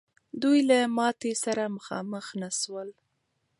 [0.41, 2.89] دوی له ماتي سره مخامخ نه سول.